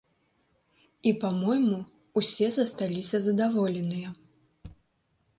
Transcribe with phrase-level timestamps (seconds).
[1.09, 1.75] І па-мойму,
[2.21, 4.09] усе засталіся задаволеныя.